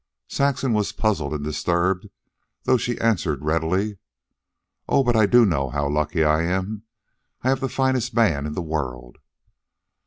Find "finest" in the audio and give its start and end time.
7.69-8.11